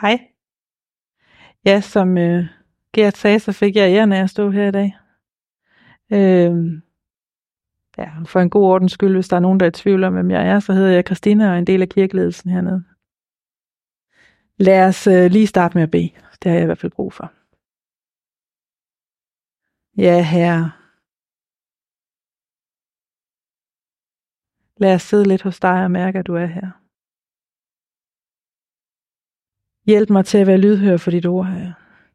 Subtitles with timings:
[0.00, 0.28] Hej.
[1.64, 2.44] Ja, som øh,
[2.92, 4.96] Gert sagde, så fik jeg æren af at stå her i dag.
[6.10, 6.82] Øh,
[7.98, 10.12] ja, for en god ordens skyld, hvis der er nogen, der er i tvivl om,
[10.12, 12.84] hvem jeg er, så hedder jeg Christina og er en del af kirkeledelsen hernede.
[14.58, 16.10] Lad os øh, lige starte med at bede.
[16.42, 17.32] Det har jeg i hvert fald brug for.
[19.96, 20.72] Ja, herre.
[24.76, 26.85] Lad os sidde lidt hos dig og mærke, at du er her.
[29.86, 31.72] Hjælp mig til at være lydhør for dit ord, her.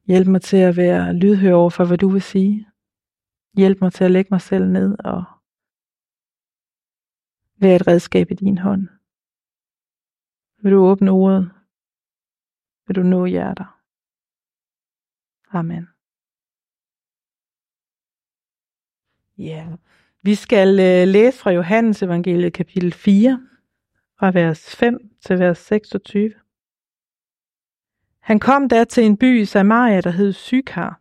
[0.07, 2.67] Hjælp mig til at være lydhør over for, hvad du vil sige.
[3.57, 5.23] Hjælp mig til at lægge mig selv ned og
[7.61, 8.88] være et redskab i din hånd.
[10.63, 11.52] Vil du åbne ordet?
[12.88, 13.81] Vil du nå hjerter?
[15.58, 15.88] Amen.
[19.38, 19.77] Ja, yeah.
[20.22, 23.47] vi skal øh, læse fra Johannes evangeliet kapitel 4,
[24.19, 26.41] fra vers 5 til vers 26.
[28.21, 31.00] Han kom der til en by i Samaria, der hed Sykar.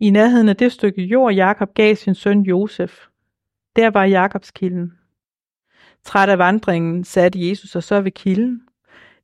[0.00, 3.06] I nærheden af det stykke jord, Jakob gav sin søn Josef.
[3.76, 4.92] Der var Jakobs kilden.
[6.04, 8.62] Træt af vandringen satte Jesus sig så ved kilden.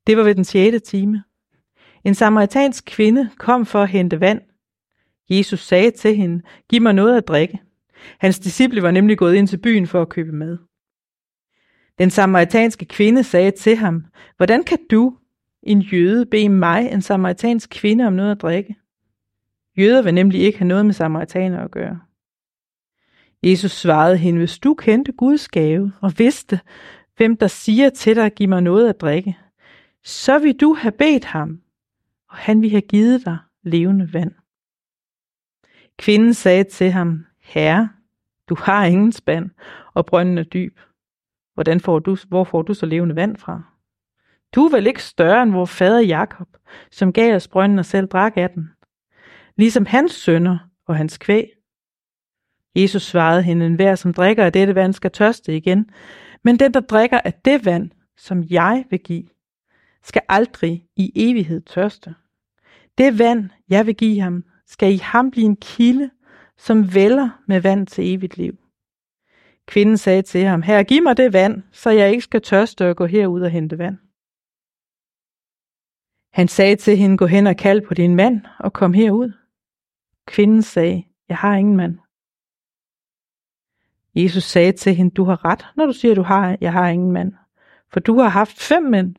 [0.06, 1.22] Det var ved den sjette time.
[2.04, 4.40] En samaritansk kvinde kom for at hente vand.
[5.30, 7.60] Jesus sagde til hende, giv mig noget at drikke.
[8.18, 10.58] Hans disciple var nemlig gået ind til byen for at købe mad.
[11.98, 14.04] Den samaritanske kvinde sagde til ham,
[14.36, 15.16] hvordan kan du,
[15.62, 18.76] en jøde bede mig, en samaritansk kvinde, om noget at drikke.
[19.78, 22.00] Jøder vil nemlig ikke have noget med samaritaner at gøre.
[23.42, 26.60] Jesus svarede hende, hvis du kendte Guds gave og vidste,
[27.16, 29.38] hvem der siger til dig, giv mig noget at drikke,
[30.04, 31.60] så vil du have bedt ham,
[32.28, 34.32] og han vil have givet dig levende vand.
[35.98, 37.88] Kvinden sagde til ham, Herre,
[38.48, 39.50] du har ingen spand,
[39.94, 40.78] og brønden er dyb.
[41.54, 43.71] Hvordan får du, hvor får du så levende vand fra?
[44.54, 46.48] Du er vel ikke større end vor fader Jakob,
[46.90, 48.70] som gav os brønden og selv drak af den.
[49.56, 51.50] Ligesom hans sønner og hans kvæg.
[52.76, 55.90] Jesus svarede hende, en hver som drikker af dette vand skal tørste igen,
[56.44, 59.24] men den der drikker af det vand, som jeg vil give,
[60.02, 62.14] skal aldrig i evighed tørste.
[62.98, 66.10] Det vand, jeg vil give ham, skal i ham blive en kilde,
[66.58, 68.58] som vælger med vand til evigt liv.
[69.66, 72.96] Kvinden sagde til ham, her giv mig det vand, så jeg ikke skal tørste og
[72.96, 73.98] gå herud og hente vand.
[76.32, 79.32] Han sagde til hende, gå hen og kald på din mand og kom herud.
[80.26, 81.98] Kvinden sagde, jeg har ingen mand.
[84.14, 87.12] Jesus sagde til hende, du har ret, når du siger, du har, jeg har ingen
[87.12, 87.32] mand.
[87.92, 89.16] For du har haft fem mænd,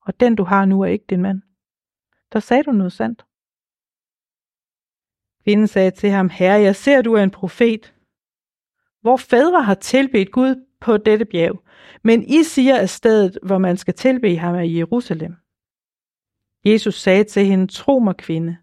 [0.00, 1.42] og den du har nu er ikke din mand.
[2.32, 3.26] Der sagde du noget sandt.
[5.44, 7.94] Kvinden sagde til ham, herre, jeg ser, du er en profet.
[9.00, 11.62] Hvor fædre har tilbedt Gud på dette bjerg,
[12.02, 15.36] men I siger, at stedet, hvor man skal tilbe ham, er Jerusalem.
[16.66, 18.56] Jesus sagde til hende, tro mig kvinde,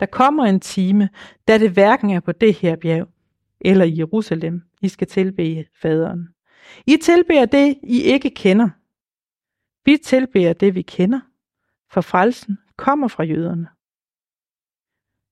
[0.00, 1.08] der kommer en time,
[1.48, 3.08] da det hverken er på det her bjerg
[3.60, 6.28] eller i Jerusalem, I skal tilbede faderen.
[6.86, 8.68] I tilbeder det, I ikke kender.
[9.84, 11.20] Vi tilbeder det, vi kender,
[11.90, 13.68] for frelsen kommer fra jøderne.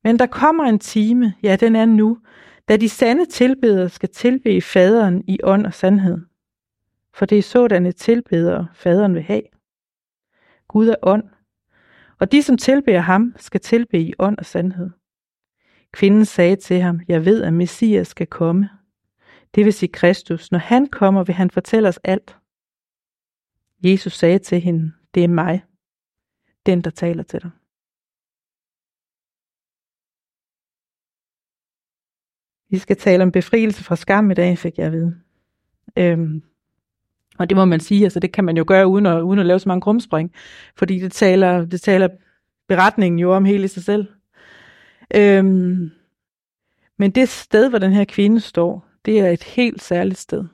[0.05, 2.19] Men der kommer en time, ja den er nu,
[2.69, 6.19] da de sande tilbedere skal tilbede faderen i ånd og sandhed.
[7.15, 9.43] For det er sådanne tilbedere, faderen vil have.
[10.69, 11.25] Gud er ånd,
[12.21, 14.91] og de, som tilbeder ham, skal tilbede i ånd og sandhed.
[15.93, 18.71] Kvinden sagde til ham, jeg ved, at Messias skal komme.
[19.55, 20.51] Det vil sige Kristus.
[20.51, 22.37] Når han kommer, vil han fortælle os alt.
[23.85, 25.65] Jesus sagde til hende, det er mig,
[26.67, 27.51] den der taler til dig.
[32.71, 35.21] Vi skal tale om befrielse fra skam i dag, fik jeg at vide.
[35.99, 36.43] Øhm,
[37.39, 39.47] og det må man sige, altså det kan man jo gøre uden at, uden at
[39.47, 40.33] lave så mange krumspring,
[40.77, 42.09] fordi det taler, det taler
[42.69, 44.07] beretningen jo om hele i sig selv.
[45.15, 45.91] Øhm,
[46.99, 50.45] men det sted, hvor den her kvinde står, det er et helt særligt sted.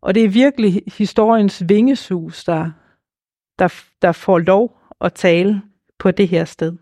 [0.00, 2.70] Og det er virkelig historiens vingesus, der,
[3.58, 3.68] der,
[4.02, 5.62] der får lov at tale
[5.98, 6.76] på det her sted.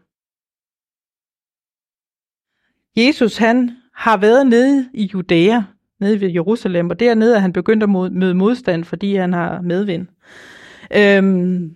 [2.97, 5.63] Jesus han har været nede i Judæa,
[6.01, 10.07] nede ved Jerusalem, og dernede er han begyndt at møde modstand, fordi han har medvind.
[10.97, 11.75] Øhm,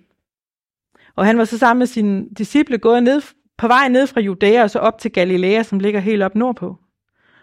[1.17, 3.23] og han var så sammen med sine disciple gået ned,
[3.59, 6.79] på vej ned fra Judæa og så op til Galilea, som ligger helt op nordpå.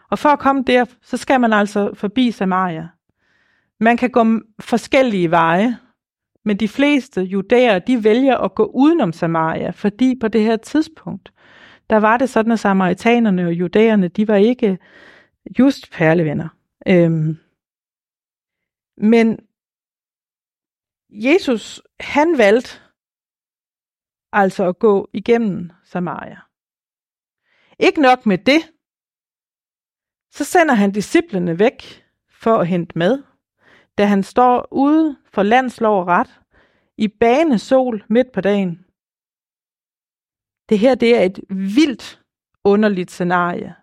[0.10, 2.88] Og for at komme der, så skal man altså forbi Samaria.
[3.80, 4.26] Man kan gå
[4.60, 5.78] forskellige veje,
[6.46, 11.34] men de fleste judæer, de vælger at gå udenom Samaria, fordi på det her tidspunkt,
[11.90, 14.78] der var det sådan, at samaritanerne og judæerne, de var ikke
[15.60, 16.48] just perlevenner.
[16.88, 17.38] Øhm,
[18.98, 19.40] men
[21.10, 22.70] Jesus, han valgte
[24.32, 26.40] altså at gå igennem Samaria.
[27.80, 28.62] Ikke nok med det,
[30.32, 33.24] så sender han disciplene væk for at hente mad,
[33.98, 36.42] da han står ude for landslov og ret
[36.98, 38.86] i bane sol midt på dagen.
[40.70, 42.24] Det her det er et vildt
[42.64, 43.81] underligt scenarie.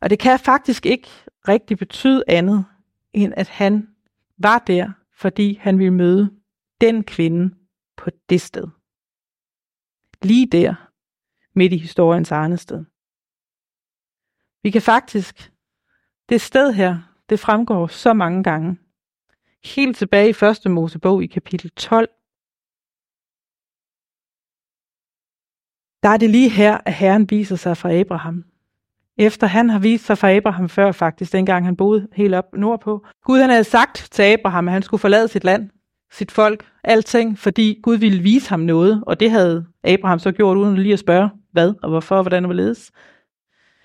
[0.00, 1.08] Og det kan faktisk ikke
[1.48, 2.64] rigtig betyde andet,
[3.12, 3.88] end at han
[4.38, 6.40] var der, fordi han ville møde
[6.80, 7.54] den kvinde
[7.96, 8.68] på det sted.
[10.22, 10.74] Lige der,
[11.54, 12.84] midt i historiens arnested.
[14.62, 15.52] Vi kan faktisk,
[16.28, 18.78] det sted her, det fremgår så mange gange.
[19.64, 22.08] Helt tilbage i første Mosebog i kapitel 12.
[26.02, 28.44] Der er det lige her, at Herren viser sig fra Abraham.
[29.18, 33.06] Efter han har vist sig for Abraham før faktisk, dengang han boede helt op nordpå.
[33.24, 35.70] Gud han havde sagt til Abraham, at han skulle forlade sit land,
[36.12, 40.56] sit folk, alting, fordi Gud ville vise ham noget, og det havde Abraham så gjort,
[40.56, 42.92] uden lige at spørge, hvad og hvorfor og hvordan det var ledes.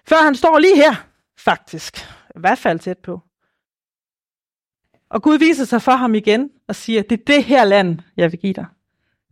[0.08, 0.96] Før han står lige her,
[1.38, 1.98] faktisk.
[2.36, 3.22] I hvert fald tæt på.
[5.10, 8.32] Og Gud viser sig for ham igen og siger, det er det her land, jeg
[8.32, 8.66] vil give dig.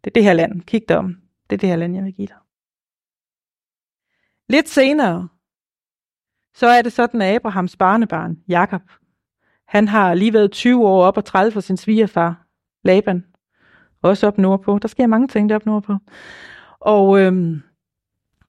[0.04, 0.62] Det er det her land.
[0.62, 1.16] Kig dig om.
[1.50, 2.36] Det er det her land, jeg vil give dig.
[4.50, 5.28] Lidt senere,
[6.56, 8.82] så er det sådan, at Abrahams barnebarn, Jakob,
[9.68, 12.46] han har lige været 20 år op og træde for sin svigerfar,
[12.84, 13.26] Laban.
[14.02, 14.80] Også op nordpå.
[14.82, 15.94] Der sker mange ting deroppe nordpå.
[16.80, 17.62] Og, øhm,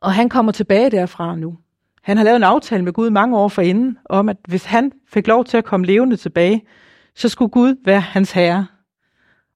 [0.01, 1.59] og han kommer tilbage derfra nu.
[2.03, 5.27] Han har lavet en aftale med Gud mange år forinden, om at hvis han fik
[5.27, 6.67] lov til at komme levende tilbage,
[7.15, 8.67] så skulle Gud være hans herre.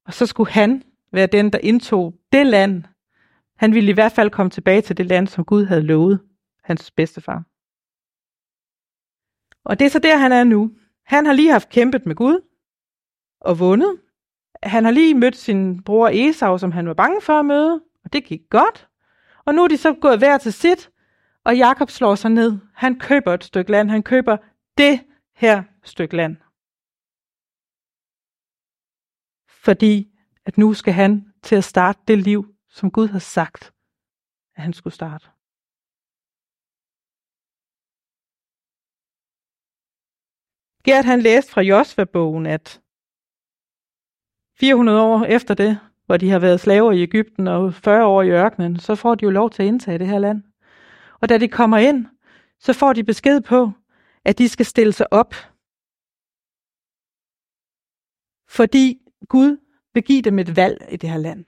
[0.07, 0.83] Og så skulle han
[1.13, 2.85] være den, der indtog det land.
[3.57, 6.21] Han ville i hvert fald komme tilbage til det land, som Gud havde lovet
[6.65, 7.45] hans bedstefar.
[9.67, 10.71] Og det er så der, han er nu.
[11.05, 12.41] Han har lige haft kæmpet med Gud
[13.41, 14.01] og vundet.
[14.63, 18.13] Han har lige mødt sin bror Esau, som han var bange for at møde, og
[18.13, 18.89] det gik godt.
[19.45, 20.91] Og nu er de så gået hver til sit,
[21.45, 22.59] og Jakob slår sig ned.
[22.75, 23.91] Han køber et stykke land.
[23.91, 24.37] Han køber
[24.79, 25.01] det
[25.35, 26.37] her stykke land.
[29.49, 30.13] Fordi
[30.45, 33.73] at nu skal han til at starte det liv, som Gud har sagt,
[34.57, 35.29] at han skulle starte.
[40.87, 42.81] Gert han læste fra Josva-bogen, at
[44.59, 48.31] 400 år efter det, hvor de har været slaver i Ægypten og 40 år i
[48.31, 50.43] ørkenen, så får de jo lov til at indtage det her land.
[51.21, 52.07] Og da de kommer ind,
[52.61, 53.71] så får de besked på,
[54.25, 55.35] at de skal stille sig op.
[58.49, 58.99] Fordi
[59.29, 59.57] Gud
[59.95, 61.45] vil give dem et valg i det her land.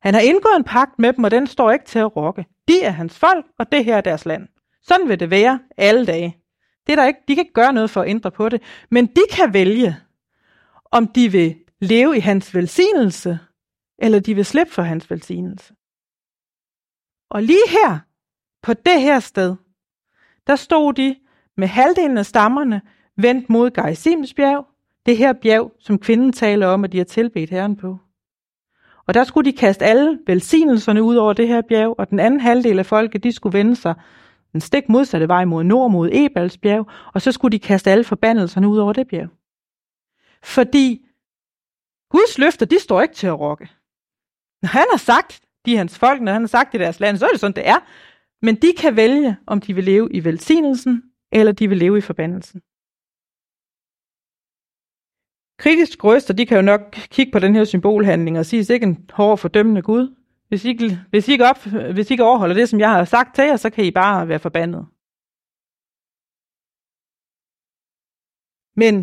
[0.00, 2.46] Han har indgået en pagt med dem, og den står ikke til at rokke.
[2.68, 4.48] De er hans folk, og det her er deres land.
[4.82, 6.41] Sådan vil det være alle dage.
[6.86, 9.06] Det er der ikke, de kan ikke gøre noget for at ændre på det, men
[9.06, 9.96] de kan vælge,
[10.90, 13.38] om de vil leve i hans velsignelse,
[13.98, 15.74] eller de vil slippe for hans velsignelse.
[17.30, 17.98] Og lige her,
[18.62, 19.56] på det her sted,
[20.46, 21.16] der stod de
[21.56, 22.80] med halvdelen af stammerne
[23.16, 24.66] vendt mod Gerizims bjerg,
[25.06, 27.98] det her bjerg, som kvinden taler om, at de har tilbedt Herren på.
[29.06, 32.40] Og der skulle de kaste alle velsignelserne ud over det her bjerg, og den anden
[32.40, 33.94] halvdel af folket, de skulle vende sig
[34.52, 38.04] den stik modsatte vej mod nord mod Ebals bjerg, og så skulle de kaste alle
[38.04, 39.28] forbandelserne ud over det bjerg.
[40.42, 41.06] Fordi
[42.10, 43.70] Guds løfter, de står ikke til at rokke.
[44.62, 47.16] Når han har sagt, de er hans folk, når han har sagt i deres land,
[47.16, 47.78] så er det sådan, det er.
[48.42, 52.00] Men de kan vælge, om de vil leve i velsignelsen, eller de vil leve i
[52.00, 52.60] forbandelsen.
[55.58, 58.86] Kritisk røster, de kan jo nok kigge på den her symbolhandling og sige, det ikke
[58.86, 60.14] en hård fordømmende Gud.
[60.52, 61.58] Hvis I, ikke, hvis, I ikke op,
[61.94, 64.28] hvis I ikke overholder det, som jeg har sagt til jer, så kan I bare
[64.28, 64.86] være forbandet.
[68.76, 68.94] Men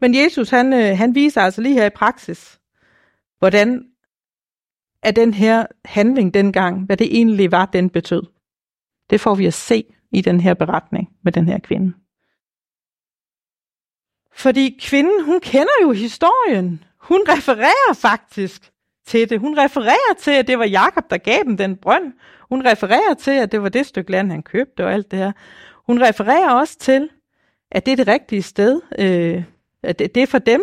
[0.00, 2.60] men Jesus, han, øh, han viser altså lige her i praksis,
[3.38, 3.90] hvordan
[5.02, 8.22] er den her handling dengang, hvad det egentlig var, den betød.
[9.10, 12.05] Det får vi at se i den her beretning med den her kvinde.
[14.36, 16.84] Fordi kvinden, hun kender jo historien.
[16.98, 18.72] Hun refererer faktisk
[19.06, 19.40] til det.
[19.40, 22.12] Hun refererer til, at det var Jakob, der gav dem den brønd.
[22.48, 25.32] Hun refererer til, at det var det stykke land, han købte og alt det her.
[25.86, 27.10] Hun refererer også til,
[27.70, 28.80] at det er det rigtige sted.
[28.98, 29.42] Øh,
[29.82, 30.62] at det, det er for dem,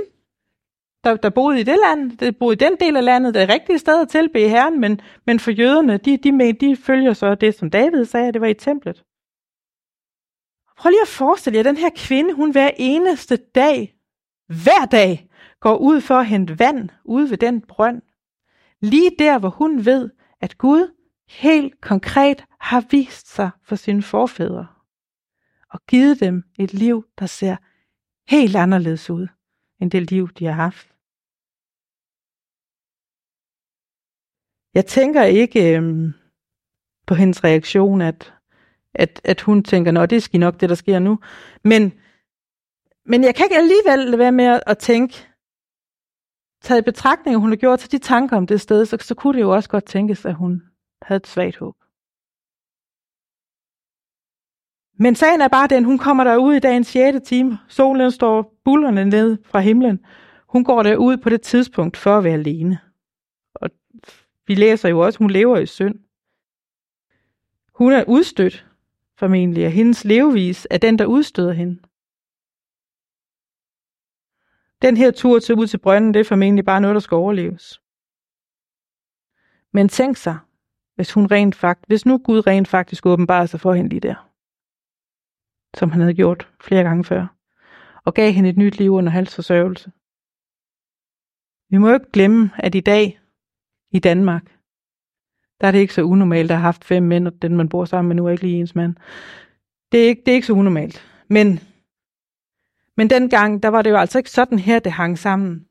[1.03, 3.79] der, der boede i det land, der boede i den del af landet, det rigtige
[3.79, 7.69] sted at tilbe Herren, men, men for jøderne, de, de, de følger så det, som
[7.69, 9.03] David sagde, det var i templet.
[10.77, 13.95] Prøv lige at forestille jer, den her kvinde, hun hver eneste dag,
[14.47, 18.01] hver dag, går ud for at hente vand ude ved den brønd.
[18.79, 20.09] Lige der, hvor hun ved,
[20.41, 20.95] at Gud
[21.27, 24.67] helt konkret har vist sig for sine forfædre
[25.69, 27.55] og givet dem et liv, der ser
[28.27, 29.27] helt anderledes ud,
[29.79, 30.87] end det liv, de har haft.
[34.73, 36.13] Jeg tænker ikke øhm,
[37.07, 38.32] på hendes reaktion, at,
[38.95, 41.19] at, at hun tænker, at det er nok det, der sker nu.
[41.63, 41.93] Men,
[43.05, 45.27] men jeg kan ikke alligevel lade være med at, tænke,
[46.61, 49.15] taget i betragtning, at hun har gjort til de tanker om det sted, så, så
[49.15, 50.63] kunne det jo også godt tænkes, at hun
[51.01, 51.75] havde et svagt håb.
[54.99, 57.17] Men sagen er bare den, hun kommer derud i dagens 6.
[57.27, 57.59] time.
[57.67, 59.99] Solen står bullerne ned fra himlen.
[60.47, 62.79] Hun går derud på det tidspunkt for at være alene.
[63.55, 63.69] Og
[64.47, 65.95] vi læser jo også, hun lever i synd.
[67.73, 68.65] Hun er udstødt,
[69.17, 71.79] formentlig, og hendes levevis er den, der udstøder hende.
[74.81, 77.81] Den her tur til ud til brønden, det er formentlig bare noget, der skal overleves.
[79.73, 80.37] Men tænk sig,
[80.95, 84.29] hvis hun rent fakt, hvis nu Gud rent faktisk åbenbarer sig for hende lige der,
[85.73, 87.35] som han havde gjort flere gange før,
[88.05, 89.91] og gav hende et nyt liv under hans forsørgelse.
[91.69, 93.19] Vi må jo ikke glemme, at i dag
[93.91, 94.52] i Danmark,
[95.63, 97.85] der er det ikke så unormalt at have haft fem mænd, og den man bor
[97.85, 98.95] sammen med nu er ikke lige ens mand.
[99.91, 101.07] Det er ikke, det er ikke så unormalt.
[101.27, 101.59] Men,
[102.97, 105.65] men dengang, der var det jo altså ikke sådan her, det hang sammen.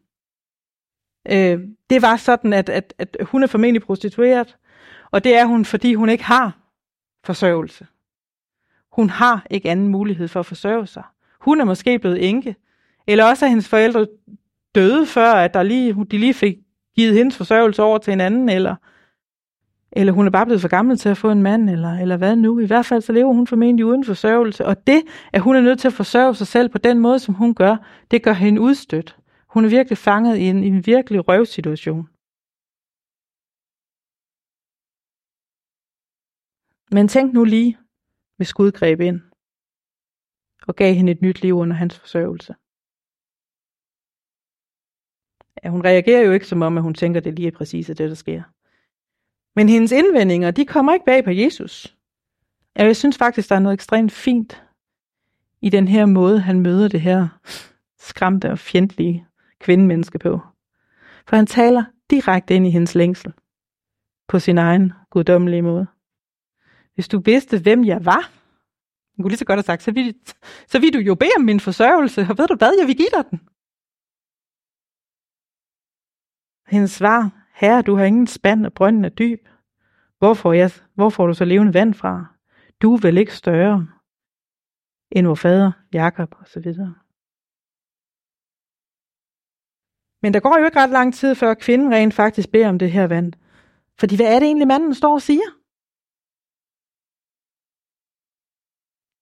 [1.28, 4.56] Øh, det var sådan, at, at, at hun er formentlig prostitueret,
[5.10, 6.58] og det er hun, fordi hun ikke har
[7.24, 7.86] forsørgelse.
[8.92, 11.04] Hun har ikke anden mulighed for at forsørge sig.
[11.40, 12.56] Hun er måske blevet enke,
[13.06, 14.06] eller også er hendes forældre
[14.74, 16.56] døde før, at der lige, de lige fik
[16.96, 18.76] givet hendes forsørgelse over til en anden, eller,
[19.92, 22.36] eller hun er bare blevet for gammel til at få en mand, eller, eller hvad
[22.36, 22.58] nu.
[22.58, 25.78] I hvert fald så lever hun formentlig uden forsørgelse, og det, at hun er nødt
[25.80, 27.76] til at forsørge sig selv på den måde, som hun gør,
[28.10, 29.16] det gør hende udstødt.
[29.48, 32.08] Hun er virkelig fanget i en, i en virkelig røvsituation.
[36.94, 37.78] Men tænk nu lige,
[38.36, 39.20] hvis Gud greb ind
[40.68, 42.54] og gav hende et nyt liv under hans forsørgelse.
[45.64, 47.86] Ja, hun reagerer jo ikke som om, at hun tænker, at det lige er præcis
[47.86, 48.42] det, der sker.
[49.56, 51.96] Men hendes indvendinger, de kommer ikke bag på Jesus.
[52.76, 54.62] Jeg synes faktisk, der er noget ekstremt fint
[55.60, 57.28] i den her måde, han møder det her
[57.98, 59.26] skræmte og fjendtlige
[59.60, 60.40] kvindemenneske på.
[61.26, 63.32] For han taler direkte ind i hendes længsel
[64.28, 65.86] på sin egen guddommelige måde.
[66.94, 68.30] Hvis du vidste, hvem jeg var,
[69.16, 70.14] hun kunne lige så godt have sagt, så vil,
[70.66, 73.08] så vil du jo bede om min forsørgelse, og ved du hvad, jeg vil give
[73.16, 73.40] dig den.
[76.66, 79.48] Hendes svar, herre, du har ingen spand, og brønden er dyb.
[80.18, 82.26] Hvorfor, jeg, hvor får du så levende vand fra?
[82.82, 83.88] Du er vel ikke større
[85.10, 86.94] end vor fader, Jakob og så videre.
[90.22, 92.92] Men der går jo ikke ret lang tid, før kvinden rent faktisk beder om det
[92.92, 93.32] her vand.
[93.98, 95.48] Fordi hvad er det egentlig, manden står og siger?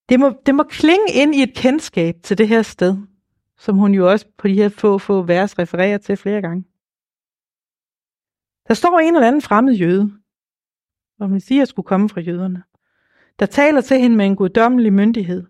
[0.08, 2.96] Det må, det må klinge ind i et kendskab til det her sted,
[3.58, 6.64] som hun jo også på de her få, få vers refererer til flere gange.
[8.70, 10.12] Der står en eller anden fremmed jøde,
[11.20, 12.62] og man siger, at skulle komme fra jøderne,
[13.38, 15.46] der taler til hende med en guddommelig myndighed,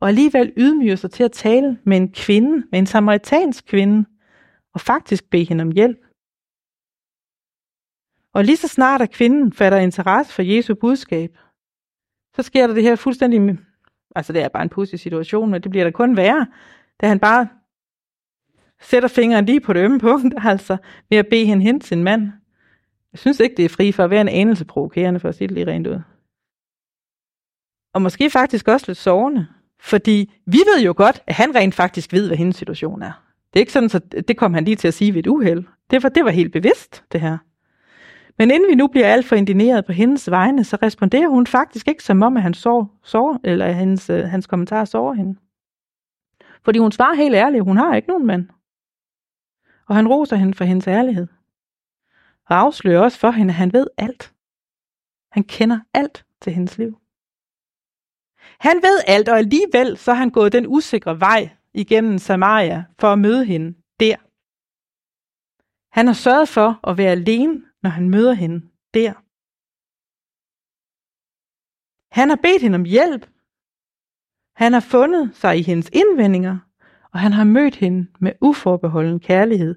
[0.00, 4.08] og alligevel ydmyger sig til at tale med en kvinde, med en samaritansk kvinde,
[4.74, 5.98] og faktisk bede hende om hjælp.
[8.32, 11.38] Og lige så snart at kvinden fatter interesse for Jesu budskab,
[12.36, 13.58] så sker der det her fuldstændig,
[14.16, 16.46] altså det er bare en pudsig situation, men det bliver da kun værre,
[17.00, 17.48] da han bare
[18.80, 20.76] sætter fingeren lige på det ømme punkt, altså
[21.10, 22.32] ved at bede hende hen til sin mand.
[23.12, 25.48] Jeg synes ikke, det er fri for at være en anelse provokerende, for at sige
[25.48, 26.00] det lige rent ud.
[27.94, 29.46] Og måske faktisk også lidt sovende,
[29.80, 33.12] fordi vi ved jo godt, at han rent faktisk ved, hvad hendes situation er.
[33.52, 35.64] Det er ikke sådan, så det kom han lige til at sige ved et uheld.
[35.90, 37.38] Det var, det var helt bevidst, det her.
[38.38, 41.88] Men inden vi nu bliver alt for indineret på hendes vegne, så responderer hun faktisk
[41.88, 45.38] ikke som om, at han sår, sår eller hans, øh, hans kommentar sover hende.
[46.64, 48.48] Fordi hun svarer helt ærligt, hun har ikke nogen mand
[49.86, 51.26] og han roser hende for hendes ærlighed.
[52.48, 54.34] Og afslører også for hende, at han ved alt.
[55.32, 57.00] Han kender alt til hendes liv.
[58.58, 63.12] Han ved alt, og alligevel så er han gået den usikre vej igennem Samaria for
[63.12, 64.16] at møde hende der.
[65.96, 68.60] Han har sørget for at være alene, når han møder hende
[68.94, 69.12] der.
[72.14, 73.30] Han har bedt hende om hjælp.
[74.56, 76.58] Han har fundet sig i hendes indvendinger
[77.16, 79.74] og han har mødt hende med uforbeholden kærlighed,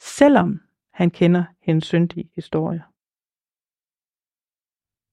[0.00, 0.60] selvom
[0.92, 2.82] han kender hendes syndige historie.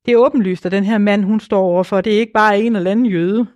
[0.05, 2.75] Det er åbenlyst, at den her mand, hun står overfor, det er ikke bare en
[2.75, 3.47] eller anden jøde.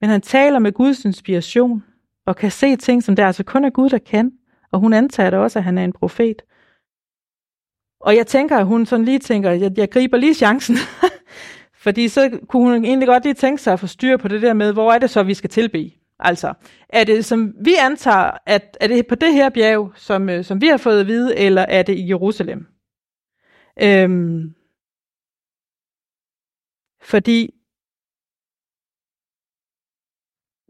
[0.00, 1.84] Men han taler med Guds inspiration,
[2.26, 4.32] og kan se ting, som der altså kun er Gud, der kan.
[4.70, 6.42] Og hun antager da også, at han er en profet.
[8.00, 10.76] Og jeg tænker, at hun sådan lige tænker, at jeg, jeg griber lige chancen.
[11.84, 14.52] Fordi så kunne hun egentlig godt lige tænke sig at få styr på det der
[14.52, 15.99] med, hvor er det så, vi skal tilbe?
[16.20, 16.54] Altså,
[16.88, 20.60] er det, som vi antager, at er det på det her bjerg, som, øh, som
[20.60, 22.66] vi har fået at vide, eller er det i Jerusalem?
[23.82, 24.54] Øhm,
[27.02, 27.54] fordi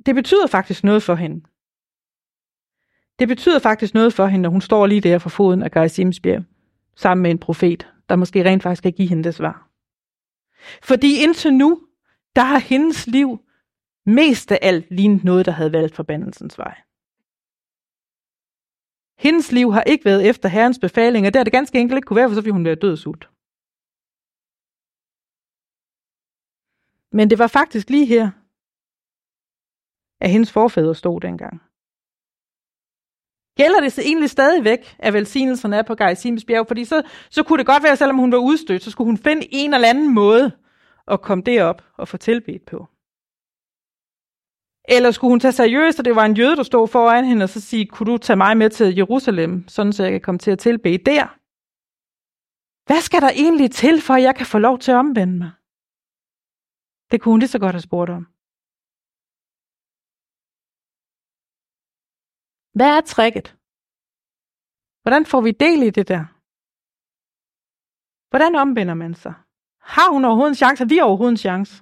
[0.07, 1.45] det betyder faktisk noget for hende.
[3.19, 6.21] Det betyder faktisk noget for hende, når hun står lige der for foden af Gerizims
[6.21, 6.45] bjerg,
[6.97, 9.71] sammen med en profet, der måske rent faktisk kan give hende det svar.
[10.83, 11.81] Fordi indtil nu,
[12.37, 13.41] der har hendes liv
[14.07, 16.75] mest af alt lignede noget, der havde valgt forbandelsens vej.
[19.19, 21.31] Hendes liv har ikke været efter herrens befalinger.
[21.31, 23.25] Det er det ganske enkelt ikke kunne være, for så ville hun være død sult.
[27.13, 28.31] Men det var faktisk lige her,
[30.21, 31.63] at hendes forfædre stod dengang.
[33.61, 36.67] Gælder det så egentlig stadigvæk, at velsignelserne er på Geisims bjerg?
[36.67, 39.47] Fordi så, så kunne det godt være, selvom hun var udstødt, så skulle hun finde
[39.51, 40.59] en eller anden måde
[41.07, 42.89] at komme derop og få tilbedt på.
[44.97, 47.49] Eller skulle hun tage seriøst, at det var en jøde, der stod foran hende, og
[47.55, 50.51] så sige, kunne du tage mig med til Jerusalem, sådan så jeg kan komme til
[50.51, 51.27] at tilbede der?
[52.89, 55.53] Hvad skal der egentlig til, for at jeg kan få lov til at omvende mig?
[57.11, 58.23] Det kunne hun lige så godt have spurgt om.
[62.77, 63.49] Hvad er tricket?
[65.03, 66.25] Hvordan får vi del i det der?
[68.31, 69.35] Hvordan omvender man sig?
[69.95, 70.81] Har hun overhovedet en chance?
[70.83, 71.73] Har vi overhovedet en chance?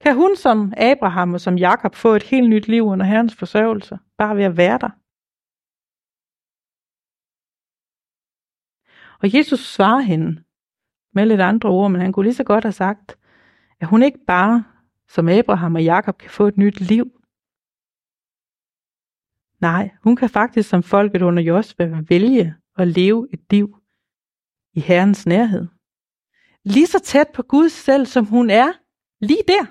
[0.00, 3.98] Kan hun som Abraham og som Jakob få et helt nyt liv under Herrens forsørgelse,
[4.18, 4.90] bare ved at være der?
[9.22, 10.44] Og Jesus svarer hende
[11.12, 13.18] med lidt andre ord, men han kunne lige så godt have sagt,
[13.80, 14.64] at hun ikke bare
[15.08, 17.20] som Abraham og Jakob kan få et nyt liv.
[19.60, 23.76] Nej, hun kan faktisk som folket under Josva vælge at leve et liv
[24.72, 25.66] i Herrens nærhed.
[26.64, 28.72] Lige så tæt på Gud selv, som hun er
[29.20, 29.66] lige der.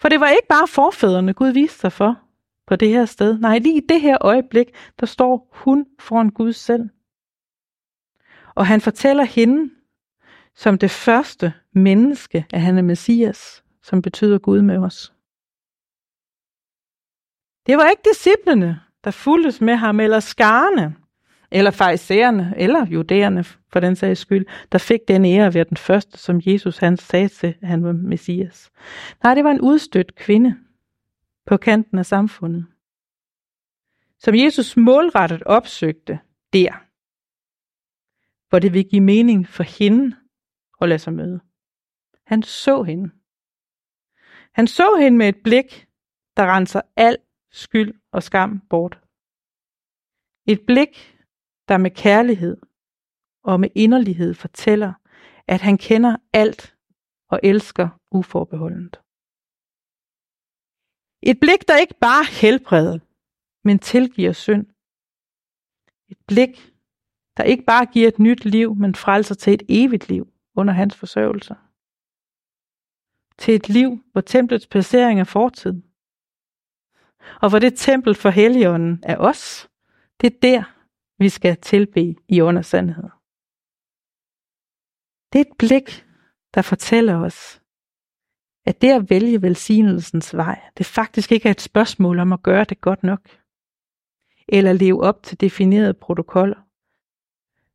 [0.00, 2.20] For det var ikke bare forfædrene, Gud viste sig for
[2.66, 3.38] på det her sted.
[3.38, 4.66] Nej, lige i det her øjeblik,
[5.00, 6.88] der står hun foran Gud selv.
[8.54, 9.70] Og han fortæller hende,
[10.54, 15.12] som det første menneske, at han er Messias, som betyder Gud med os.
[17.66, 20.96] Det var ikke disciplene, der fuldtes med ham, eller skarne,
[21.50, 25.76] eller farisæerne, eller judæerne for den sags skyld, der fik den ære at være den
[25.76, 28.70] første, som Jesus han sagde til, at han var Messias.
[29.22, 30.56] Nej, det var en udstødt kvinde
[31.46, 32.66] på kanten af samfundet,
[34.18, 36.18] som Jesus målrettet opsøgte
[36.52, 36.72] der,
[38.48, 40.16] hvor det ville give mening for hende
[40.80, 41.40] at lade sig møde.
[42.26, 43.10] Han så hende.
[44.52, 45.86] Han så hende med et blik,
[46.36, 47.16] der renser al
[47.50, 48.98] skyld og skam bort.
[50.46, 51.15] Et blik,
[51.68, 52.56] der med kærlighed
[53.44, 54.92] og med inderlighed fortæller,
[55.46, 56.76] at han kender alt
[57.28, 59.00] og elsker uforbeholdent.
[61.22, 62.98] Et blik, der ikke bare helbreder,
[63.64, 64.66] men tilgiver synd.
[66.08, 66.72] Et blik,
[67.36, 70.96] der ikke bare giver et nyt liv, men frelser til et evigt liv under hans
[70.96, 71.56] forsørgelse.
[73.38, 75.82] Til et liv, hvor templets placering er fortid.
[77.42, 79.68] Og hvor det tempel for Helligånden er os.
[80.20, 80.75] Det er der,
[81.18, 83.08] vi skal tilbe i undersandhed.
[85.32, 86.06] Det er et blik,
[86.54, 87.62] der fortæller os,
[88.66, 92.64] at det at vælge velsignelsens vej, det faktisk ikke er et spørgsmål om at gøre
[92.64, 93.28] det godt nok,
[94.48, 96.66] eller leve op til definerede protokoller,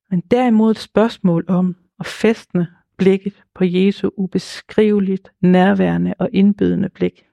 [0.10, 7.28] men derimod et spørgsmål om at festne blikket på Jesu ubeskriveligt, nærværende og indbydende blik.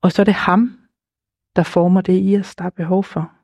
[0.00, 0.88] Og så er det ham,
[1.56, 3.43] der former det i os, der er behov for.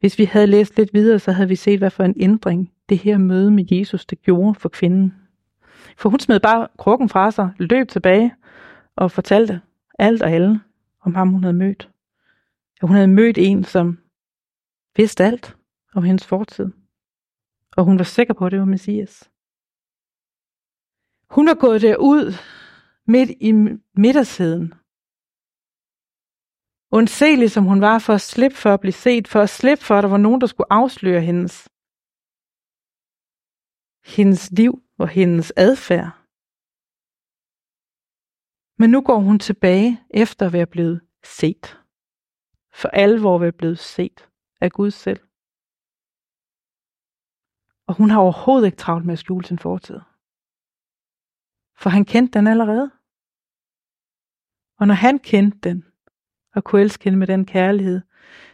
[0.00, 2.98] Hvis vi havde læst lidt videre, så havde vi set, hvad for en ændring det
[2.98, 5.14] her møde med Jesus, det gjorde for kvinden.
[5.96, 8.34] For hun smed bare krukken fra sig, løb tilbage
[8.96, 9.60] og fortalte
[9.98, 10.60] alt og alle
[11.00, 11.90] om ham, hun havde mødt.
[12.80, 13.98] At hun havde mødt en, som
[14.96, 15.56] vidste alt
[15.94, 16.66] om hendes fortid.
[17.76, 19.30] Og hun var sikker på, at det var Messias.
[21.30, 22.32] Hun var gået derud
[23.06, 23.52] midt i
[23.96, 24.74] middagsheden
[26.90, 29.94] Undselig som hun var for at slippe for at blive set, for at slippe for,
[29.94, 31.68] at der var nogen, der skulle afsløre hendes,
[34.16, 36.10] hendes liv og hendes adfærd.
[38.78, 41.82] Men nu går hun tilbage efter at være blevet set.
[42.80, 45.20] For alvor være blevet set af Gud selv.
[47.88, 50.00] Og hun har overhovedet ikke travlt med at skjule sin fortid.
[51.80, 52.90] For han kendte den allerede.
[54.78, 55.84] Og når han kendte den,
[56.56, 58.00] og kunne elske hende med den kærlighed,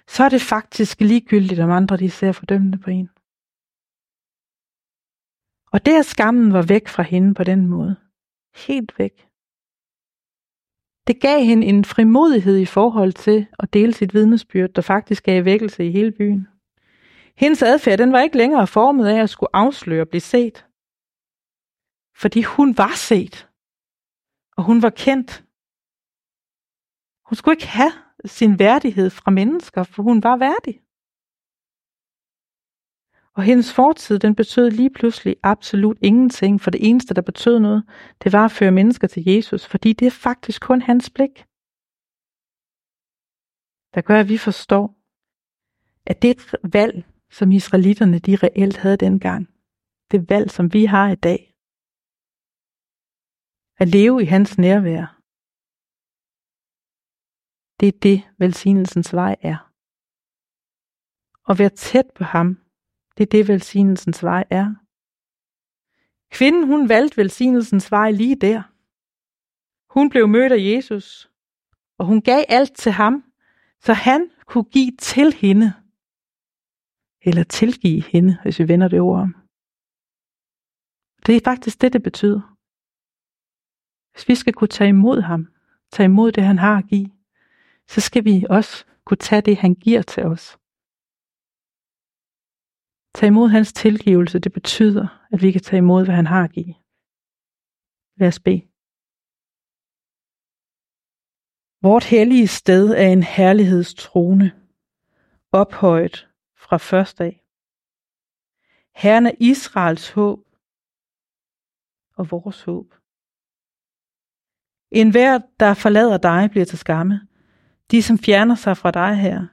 [0.08, 3.10] så er det faktisk ligegyldigt, om andre de ser fordømmende på en.
[5.72, 7.96] Og det, at skammen var væk fra hende på den måde,
[8.66, 9.28] helt væk,
[11.06, 15.44] det gav hende en frimodighed i forhold til at dele sit vidnesbyrd, der faktisk gav
[15.44, 16.48] vækkelse i hele byen.
[17.36, 20.66] Hendes adfærd, den var ikke længere formet af at skulle afsløre og blive set.
[22.16, 23.48] Fordi hun var set.
[24.56, 25.44] Og hun var kendt.
[27.32, 27.92] Hun skulle ikke have
[28.24, 30.76] sin værdighed fra mennesker, for hun var værdig.
[33.36, 37.84] Og hendes fortid, den betød lige pludselig absolut ingenting, for det eneste, der betød noget,
[38.22, 41.34] det var at føre mennesker til Jesus, fordi det er faktisk kun hans blik.
[43.94, 44.84] Der gør, at vi forstår,
[46.06, 49.48] at det valg, som israelitterne de reelt havde dengang.
[50.10, 51.40] Det valg, som vi har i dag.
[53.82, 55.21] At leve i hans nærvær.
[57.82, 59.72] Det er det, velsignelsens vej er.
[61.50, 62.58] At være tæt på ham,
[63.16, 64.74] det er det, velsignelsens vej er.
[66.30, 68.62] Kvinden, hun valgte velsignelsens vej lige der.
[69.94, 71.30] Hun blev mødt af Jesus,
[71.98, 73.24] og hun gav alt til ham,
[73.80, 75.72] så han kunne give til hende.
[77.20, 79.34] Eller tilgive hende, hvis vi vender det ord om.
[81.26, 82.40] Det er faktisk det, det betyder.
[84.12, 85.48] Hvis vi skal kunne tage imod ham,
[85.92, 87.10] tage imod det, han har at give,
[87.88, 90.58] så skal vi også kunne tage det, han giver til os.
[93.14, 96.52] Tag imod hans tilgivelse, det betyder, at vi kan tage imod, hvad han har at
[96.52, 96.74] give.
[98.16, 98.62] Lad os bede.
[101.82, 104.52] Vort hellige sted er en herlighedstrone,
[105.52, 107.44] ophøjet fra første dag.
[108.94, 110.40] Herren er Israels håb
[112.16, 112.94] og vores håb.
[114.90, 117.28] En hver, der forlader dig, bliver til skamme.
[117.92, 119.46] De, som fjerner sig fra dig her,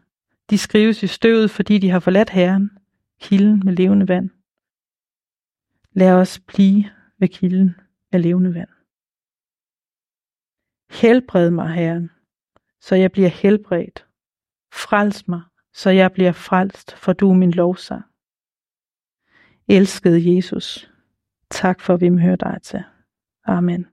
[0.50, 2.72] de skrives i støvet, fordi de har forladt Herren
[3.22, 4.30] kilden med levende vand.
[5.92, 7.76] Lad os blive ved kilden
[8.12, 8.70] af levende vand.
[11.02, 12.12] Helbred mig, Herren,
[12.82, 14.06] så jeg bliver helbredt.
[14.74, 15.42] Frels mig,
[15.74, 18.04] så jeg bliver frelst, for du er min lovsang.
[19.68, 20.92] Elskede Jesus,
[21.50, 22.84] tak for at vi hører dig til.
[23.46, 23.86] Amen.